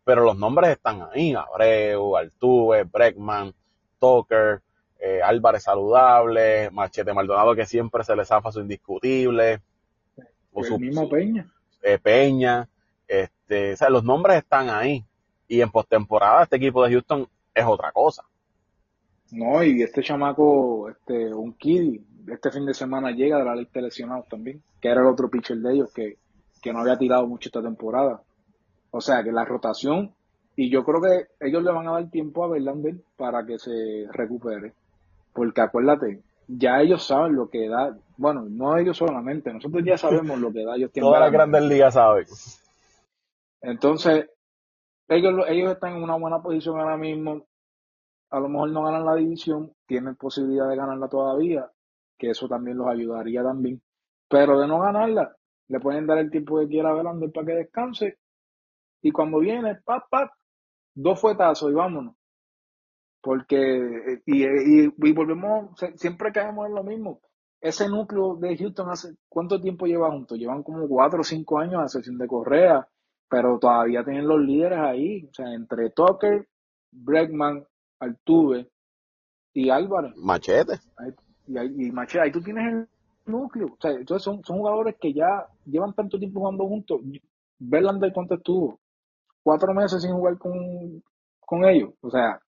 [0.05, 3.53] pero los nombres están ahí, Abreu, Altuve, Breckman,
[3.99, 4.61] Tucker,
[4.99, 9.61] eh, Álvarez saludable, Machete Maldonado que siempre se le zafa su indiscutible.
[10.53, 11.51] O su, mismo Peña.
[11.83, 12.67] Eh, Peña,
[13.07, 15.05] este, o sea, los nombres están ahí.
[15.47, 18.23] Y en postemporada este equipo de Houston es otra cosa.
[19.31, 23.79] No, y este chamaco, este, un kid, este fin de semana llega de la lista
[23.79, 26.17] de lesionados también, que era el otro pitcher de ellos que,
[26.71, 28.21] no había tirado mucho esta temporada.
[28.91, 30.13] O sea que la rotación,
[30.55, 34.07] y yo creo que ellos le van a dar tiempo a Verlander para que se
[34.11, 34.73] recupere.
[35.33, 40.39] Porque acuérdate, ya ellos saben lo que da, bueno, no ellos solamente, nosotros ya sabemos
[40.39, 40.91] lo que da ellos.
[40.91, 42.25] Todas las grandes ligas saben.
[43.61, 44.29] Entonces,
[45.07, 47.45] ellos, ellos están en una buena posición ahora mismo.
[48.31, 51.69] A lo mejor no ganan la división, tienen posibilidad de ganarla todavía
[52.19, 53.81] que eso también los ayudaría también.
[54.27, 55.35] Pero de no ganarla,
[55.69, 58.17] le pueden dar el tiempo que quiera a Belander para que descanse.
[59.01, 60.29] Y cuando viene, pap,
[60.93, 62.15] dos fuetazos y vámonos.
[63.21, 67.21] Porque, y, y, volvemos, siempre caemos en lo mismo.
[67.61, 70.37] Ese núcleo de Houston hace, ¿cuánto tiempo lleva juntos?
[70.37, 72.87] Llevan como cuatro o cinco años a excepción de Correa,
[73.29, 75.25] pero todavía tienen los líderes ahí.
[75.29, 76.47] O sea, entre Tucker,
[76.91, 77.65] Bregman,
[77.99, 78.69] Altuve
[79.53, 80.15] y Álvarez.
[80.17, 80.79] Machete
[81.47, 82.87] y, ahí, y Machete, ahí tú tienes el
[83.25, 83.67] núcleo.
[83.67, 87.01] O sea, entonces son, son jugadores que ya llevan tanto tiempo jugando juntos.
[87.59, 88.79] Verlander, ¿cuánto estuvo?
[89.43, 91.03] Cuatro meses sin jugar con,
[91.39, 91.93] con ellos.
[92.01, 92.39] O sea,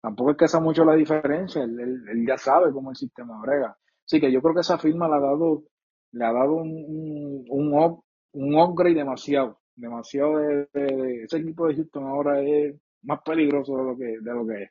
[0.00, 1.62] tampoco es que sea mucho la diferencia.
[1.62, 3.76] Él, él, ya sabe cómo el sistema brega.
[4.04, 5.64] Así que yo creo que esa firma le ha dado,
[6.12, 9.58] le ha dado un, un, un, upgrade demasiado.
[9.74, 14.46] Demasiado de, ese equipo de Houston ahora es más peligroso de lo que, de lo
[14.46, 14.70] que es.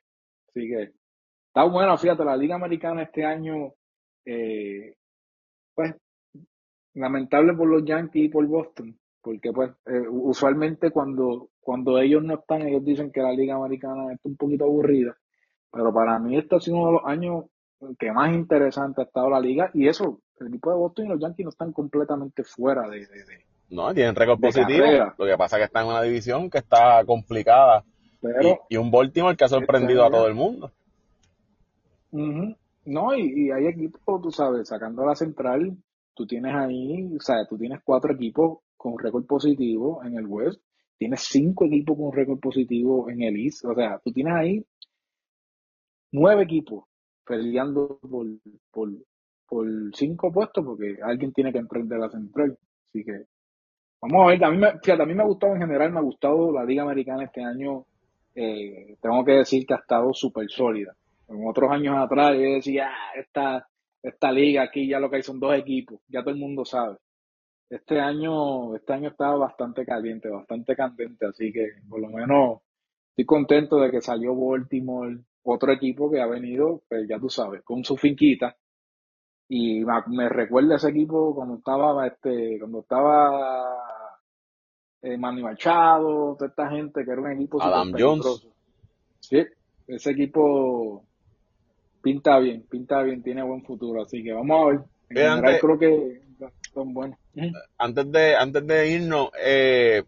[0.53, 0.91] Así que
[1.47, 3.73] está bueno, fíjate, la Liga Americana este año,
[4.25, 4.95] eh,
[5.73, 5.95] pues,
[6.93, 12.35] lamentable por los Yankees y por Boston, porque pues eh, usualmente cuando, cuando ellos no
[12.35, 15.15] están, ellos dicen que la Liga Americana está un poquito aburrida,
[15.71, 17.45] pero para mí este ha sido uno de los años
[17.97, 21.19] que más interesante ha estado la liga y eso, el equipo de Boston y los
[21.19, 23.07] Yankees no están completamente fuera de...
[23.69, 24.85] no, tienen récord positivo,
[25.17, 27.83] lo que pasa es que están en una división que está complicada
[28.69, 30.71] y, un Baltimore que ha sorprendido a todo el mundo.
[32.11, 35.77] No, y, y, hay equipos, tú sabes, sacando la central,
[36.13, 40.61] tú tienes ahí, o sea, tú tienes cuatro equipos con récord positivo en el West,
[40.97, 44.65] tienes cinco equipos con récord positivo en el East, o sea, tú tienes ahí
[46.11, 46.85] nueve equipos
[47.25, 48.27] peleando por,
[48.71, 48.89] por,
[49.47, 52.57] por cinco puestos porque alguien tiene que emprender la central.
[52.89, 53.25] Así que
[54.01, 55.99] vamos a ver, a mí me, fíjate, a mí me ha gustado en general, me
[55.99, 57.85] ha gustado la Liga Americana este año
[58.35, 60.95] eh, tengo que decir que ha estado súper sólida.
[61.27, 63.67] En otros años atrás yo decía, ah, esta,
[64.01, 66.97] esta liga aquí ya lo que hay son dos equipos, ya todo el mundo sabe.
[67.69, 72.59] Este año, este año estaba bastante caliente, bastante candente, así que por lo menos
[73.11, 77.63] estoy contento de que salió Baltimore, otro equipo que ha venido, pues ya tú sabes,
[77.63, 78.55] con su finquita.
[79.47, 84.00] Y me, recuerda ese equipo cuando estaba, este, cuando estaba
[85.01, 88.47] eh, Manny Machado, toda esta gente que era un equipo Adam Jones.
[89.19, 89.45] Sí,
[89.87, 91.03] ese equipo
[92.01, 94.79] pinta bien, pinta bien, tiene buen futuro, así que vamos a ver.
[95.09, 96.21] En general, creo que
[96.73, 97.17] son buenos.
[97.77, 100.03] Antes de, antes de irnos, eh,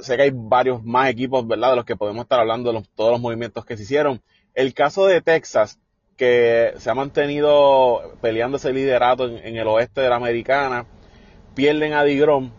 [0.00, 1.70] sé que hay varios más equipos, ¿verdad?
[1.70, 4.20] De los que podemos estar hablando de todos los movimientos que se hicieron.
[4.54, 5.78] El caso de Texas,
[6.16, 10.86] que se ha mantenido peleando ese liderato en, en el oeste de la americana,
[11.54, 12.52] pierden a Digrom,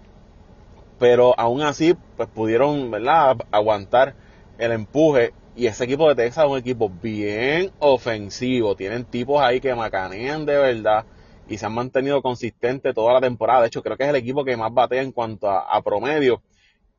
[1.02, 3.36] pero aún así pues pudieron ¿verdad?
[3.50, 4.14] aguantar
[4.60, 5.34] el empuje.
[5.56, 10.46] Y ese equipo de Texas es un equipo bien ofensivo, tienen tipos ahí que macanean
[10.46, 11.06] de verdad
[11.50, 14.46] y se han mantenido consistentes toda la temporada, de hecho creo que es el equipo
[14.46, 16.44] que más batea en cuanto a, promedio,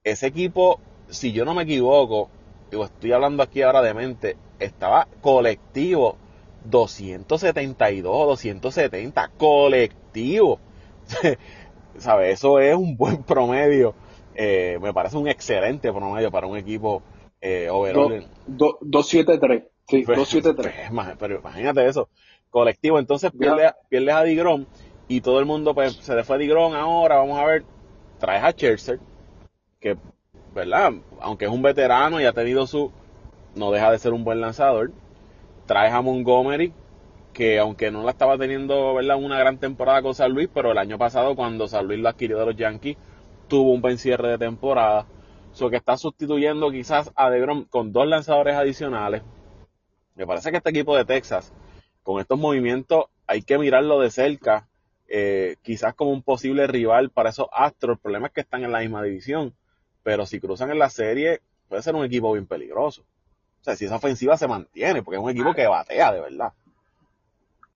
[0.02, 2.28] ese equipo, si yo no me equivoco,
[2.72, 6.16] digo, estoy hablando aquí ahora de mente, estaba colectivo
[6.64, 10.58] 272, 270, colectivo.
[11.98, 12.34] ¿Sabes?
[12.34, 13.94] Eso es un buen promedio.
[14.34, 17.02] Eh, me parece un excelente promedio para un equipo
[17.40, 18.26] eh, overall.
[18.46, 19.64] 273.
[19.88, 20.90] Sí, 273.
[20.90, 22.08] Pues, pero imagínate eso.
[22.50, 22.98] Colectivo.
[22.98, 24.66] Entonces pierdes, pierdes a Digron
[25.08, 27.16] y todo el mundo pues se le fue a Digron ahora.
[27.16, 27.64] Vamos a ver.
[28.18, 29.00] Traes a Scherzer,
[29.80, 29.96] que,
[30.54, 30.92] ¿verdad?
[31.20, 32.92] Aunque es un veterano y ha tenido su.
[33.56, 34.92] No deja de ser un buen lanzador.
[35.66, 36.72] Traes a Montgomery,
[37.32, 39.16] que aunque no la estaba teniendo ¿verdad?
[39.16, 42.38] una gran temporada con San Luis, pero el año pasado cuando San Luis lo adquirió
[42.38, 42.96] de los Yankees,
[43.48, 45.06] tuvo un buen cierre de temporada.
[45.52, 49.22] So que está sustituyendo quizás a DeGrom con dos lanzadores adicionales.
[50.14, 51.52] Me parece que este equipo de Texas,
[52.02, 54.68] con estos movimientos, hay que mirarlo de cerca,
[55.08, 57.96] eh, quizás como un posible rival para esos Astros.
[57.96, 59.54] El problema es que están en la misma división,
[60.02, 63.02] pero si cruzan en la serie, puede ser un equipo bien peligroso.
[63.60, 66.52] O sea, si esa ofensiva se mantiene, porque es un equipo que batea de verdad.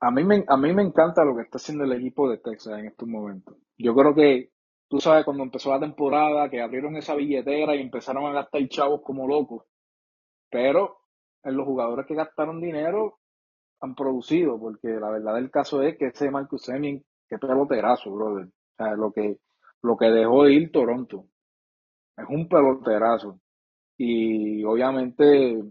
[0.01, 2.79] A mí, me, a mí me encanta lo que está haciendo el equipo de Texas
[2.79, 3.57] en estos momentos.
[3.79, 4.51] Yo creo que,
[4.89, 9.01] tú sabes, cuando empezó la temporada, que abrieron esa billetera y empezaron a gastar chavos
[9.03, 9.65] como locos.
[10.51, 10.99] Pero
[11.43, 13.19] en los jugadores que gastaron dinero
[13.81, 18.47] han producido, porque la verdad del caso es que ese Marcus Semien, qué peloterazo, brother.
[18.47, 19.39] O sea, lo que,
[19.83, 21.27] lo que dejó de ir Toronto.
[22.17, 23.41] Es un peloterazo.
[23.99, 25.63] Y obviamente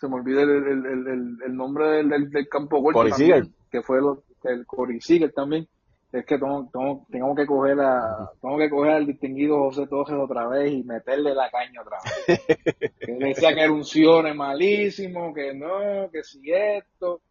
[0.00, 3.98] se me olvida el, nombre del, campo corto también, que fue
[4.44, 4.98] el Cory
[5.34, 5.68] también.
[6.12, 6.68] Es que tengo,
[7.10, 11.34] tengo, que coger a, tengo que coger al distinguido José Torres otra vez y meterle
[11.34, 12.44] la caña otra vez.
[13.00, 17.22] que decía que era un Cione malísimo, que no, que si esto.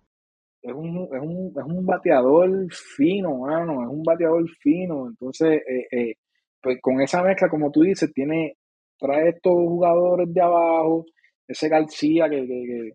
[0.64, 5.08] Es un, es un, es un bateador fino, mano, es un bateador fino.
[5.08, 6.16] Entonces, eh, eh,
[6.60, 8.58] pues con esa mezcla, como tú dices, tiene,
[8.98, 11.06] trae estos jugadores de abajo,
[11.52, 12.92] ese García que, que,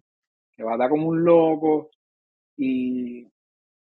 [0.57, 1.91] que, va a dar como un loco.
[2.57, 3.27] Y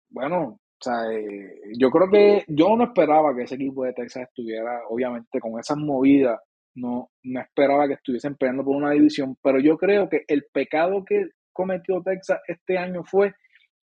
[0.10, 4.24] bueno, o sea, eh, yo creo que yo no esperaba que ese equipo de Texas
[4.30, 6.40] estuviera, obviamente, con esas movidas.
[6.76, 11.06] No, no esperaba que estuviesen peleando por una división, pero yo creo que el pecado
[11.06, 13.34] que cometió Texas este año fue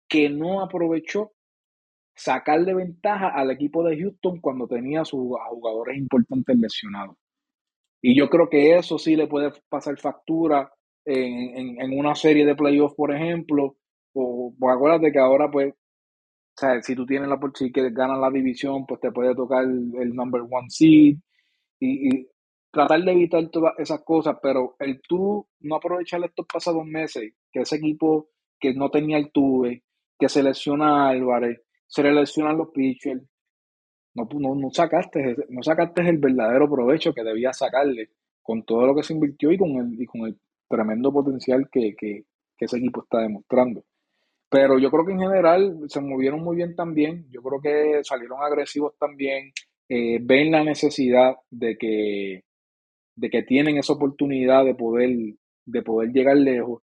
[0.09, 1.33] que no aprovechó
[2.15, 7.17] sacarle ventaja al equipo de Houston cuando tenía sus jugadores importantes lesionados.
[8.01, 10.71] Y yo creo que eso sí le puede pasar factura
[11.05, 13.77] en, una serie de playoffs, por ejemplo.
[14.13, 18.31] O, acuérdate que ahora, pues, o sea, si tú tienes la si que ganas la
[18.31, 21.17] división, pues te puede tocar el, number one seed
[21.81, 22.27] y,
[22.71, 27.61] tratar de evitar todas esas cosas, pero el tú no aprovechar estos pasados meses, que
[27.61, 28.29] ese equipo
[28.61, 29.85] que no tenía el tuve,
[30.19, 33.23] que se lesiona Álvarez, se le lesionan los pitchers,
[34.17, 38.11] no, no, no, sacaste, no sacaste el verdadero provecho que debías sacarle
[38.43, 40.39] con todo lo que se invirtió y con el, y con el
[40.69, 42.25] tremendo potencial que, que,
[42.57, 43.85] que ese equipo está demostrando.
[44.49, 47.27] Pero yo creo que en general se movieron muy bien también.
[47.31, 49.53] Yo creo que salieron agresivos también.
[49.89, 52.45] Eh, ven la necesidad de que,
[53.17, 55.11] de que tienen esa oportunidad de poder,
[55.67, 56.83] de poder llegar lejos.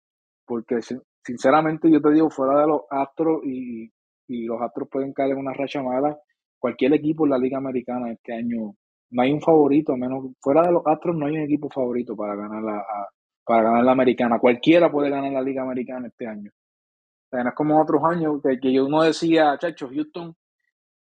[0.47, 0.78] Porque
[1.22, 3.93] sinceramente yo te digo, fuera de los Astros y,
[4.26, 6.18] y los Astros pueden caer en una racha mala,
[6.61, 8.75] cualquier equipo en la Liga Americana este año,
[9.11, 12.37] no hay un favorito, menos fuera de los Astros no hay un equipo favorito para
[12.37, 12.87] ganar la,
[13.45, 14.39] para ganar la Americana.
[14.39, 16.53] Cualquiera puede ganar la Liga Americana este año
[17.33, 20.35] no es como otros años que, que uno decía, chacho, Houston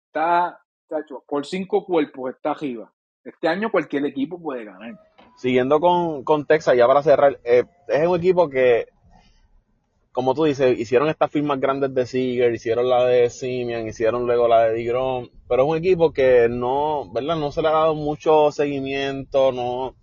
[0.07, 2.91] está, chacho, por cinco cuerpos está arriba.
[3.23, 4.99] Este año cualquier equipo puede ganar.
[5.37, 8.87] Siguiendo con, con Texas, ya para cerrar, eh, es un equipo que,
[10.13, 14.47] como tú dices, hicieron estas firmas grandes de Seager, hicieron la de Simian, hicieron luego
[14.47, 17.35] la de Digrom, pero es un equipo que no, ¿verdad?
[17.35, 19.95] No se le ha dado mucho seguimiento, no,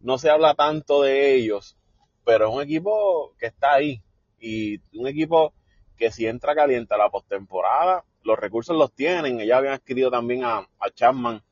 [0.00, 1.78] no se habla tanto de ellos,
[2.26, 4.02] pero es un equipo que está ahí,
[4.38, 5.54] y un equipo
[5.96, 9.40] que si entra caliente a la postemporada, los recursos los tienen.
[9.40, 11.42] Ellos habían adquirido también a, Chapman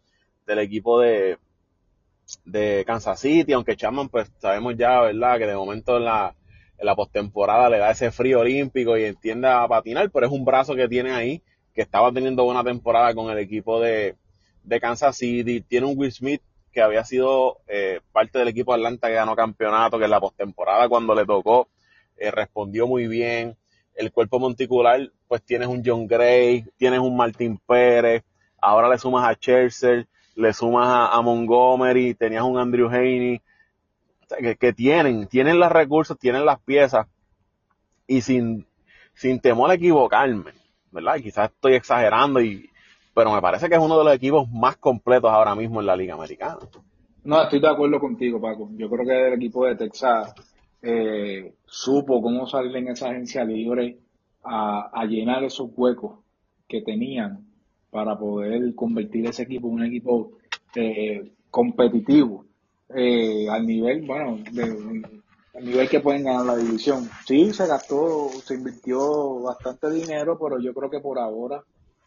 [0.46, 1.38] del equipo de,
[2.44, 6.34] de Kansas City, aunque Chapman, pues sabemos ya, ¿verdad?, que de momento en la,
[6.82, 10.44] en la postemporada le da ese frío olímpico y entiende a patinar, pero es un
[10.44, 11.40] brazo que tiene ahí,
[11.72, 14.16] que estaba teniendo buena temporada con el equipo de,
[14.64, 15.60] de Kansas City.
[15.60, 19.36] Tiene un Will Smith que había sido eh, parte del equipo de Atlanta que ganó
[19.36, 21.68] campeonato, que en la postemporada cuando le tocó
[22.16, 23.56] eh, respondió muy bien.
[23.94, 28.24] El cuerpo monticular, pues tienes un John Gray, tienes un Martín Pérez,
[28.60, 30.04] ahora le sumas a Chelsea,
[30.34, 33.40] le sumas a, Montgomery, tenías un Andrew Haney,
[34.58, 37.06] que, tienen, tienen los recursos, tienen las piezas,
[38.06, 38.66] y sin,
[39.14, 40.52] sin temor a equivocarme,
[40.90, 41.16] ¿verdad?
[41.16, 42.68] quizás estoy exagerando, y,
[43.14, 45.96] pero me parece que es uno de los equipos más completos ahora mismo en la
[45.96, 46.58] Liga Americana.
[47.24, 48.70] No, estoy de acuerdo contigo, Paco.
[48.72, 50.34] Yo creo que el equipo de Texas
[50.82, 53.98] eh, supo cómo salir en esa agencia libre
[54.42, 56.18] a, llenar esos huecos
[56.66, 57.46] que tenían
[57.90, 60.32] para poder convertir ese equipo en un equipo
[60.74, 62.46] eh, competitivo
[62.94, 64.38] eh, al nivel, bueno,
[65.54, 67.08] al nivel que pueden ganar la división.
[67.26, 71.62] Sí, se gastó, se invirtió bastante dinero, pero yo creo que por ahora,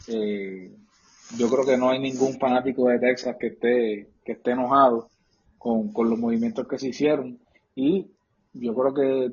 [0.08, 5.10] yo creo que no hay ningún fanático de Texas que esté, que esté enojado
[5.58, 7.40] con, con los movimientos que se hicieron
[7.76, 8.08] y
[8.54, 9.32] yo creo que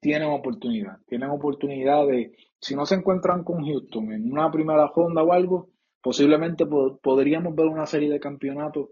[0.00, 5.22] tienen oportunidad, tienen oportunidad de, si no se encuentran con Houston en una primera ronda
[5.22, 5.68] o algo,
[6.02, 8.88] posiblemente podríamos ver una serie de campeonatos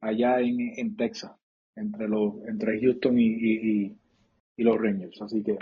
[0.00, 1.32] allá en, Texas,
[1.78, 3.96] entre los, entre Houston y,
[4.56, 5.22] los Rangers.
[5.22, 5.56] Así que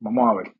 [0.00, 0.52] vamos a ver.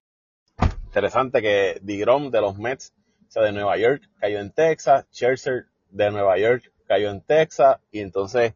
[0.84, 2.92] Interesante que Digrom de los Mets,
[3.28, 8.00] sea, de Nueva York, cayó en Texas, Scherzer de Nueva York cayó en Texas, y
[8.00, 8.54] entonces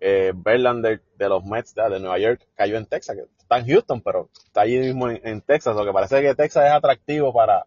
[0.00, 4.00] eh, Verlander de los Mets de, Nueva York cayó en Texas, que está en Houston,
[4.00, 7.66] pero está allí mismo en, Texas, lo que parece que Texas es atractivo para,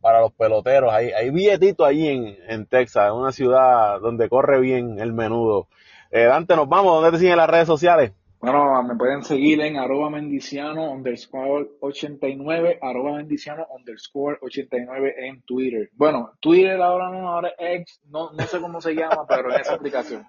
[0.00, 0.92] para los peloteros.
[0.92, 5.68] Hay, hay billetito allí en, en Texas, una ciudad donde corre bien el menudo.
[6.10, 8.12] Eh, Dante, nos vamos, ¿dónde te siguen las redes sociales?
[8.40, 15.90] Bueno, me pueden seguir en arroba mendiciano underscore 89, arroba mendiciano underscore 89 en Twitter.
[15.92, 19.60] Bueno, Twitter ahora no, ahora es X, no, no sé cómo se llama, pero en
[19.60, 20.26] esa aplicación.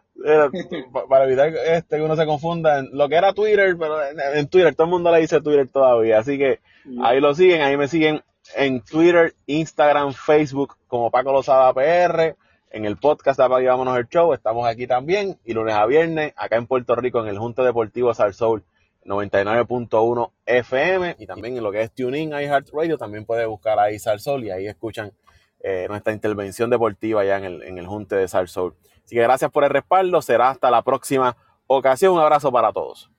[1.10, 4.76] Para evitar este, que uno se confunda, en lo que era Twitter, pero en, Twitter,
[4.76, 6.60] todo el mundo le dice Twitter todavía, así que
[7.02, 8.22] ahí lo siguen, ahí me siguen
[8.58, 12.36] en Twitter, Instagram, Facebook como Paco Lozada PR
[12.72, 14.34] en el podcast Apague el Show.
[14.34, 18.14] Estamos aquí también y lunes a viernes acá en Puerto Rico en el Junto Deportivo
[18.14, 18.64] Salsoul
[19.06, 24.46] 99.1 FM y también en lo que es TuneIn, iHeartRadio también puede buscar ahí Salsoul
[24.46, 25.12] y ahí escuchan
[25.60, 28.76] eh, nuestra intervención deportiva ya en el, en el Junte de Salsoul.
[29.04, 31.36] Así que gracias por el respaldo, será hasta la próxima
[31.68, 32.14] ocasión.
[32.14, 33.12] Un abrazo para todos.